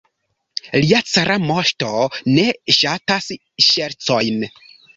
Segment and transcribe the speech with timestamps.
[0.83, 1.91] Lia cara moŝto
[2.31, 2.47] ne
[2.79, 3.31] ŝatas
[3.69, 4.45] ŝercojn.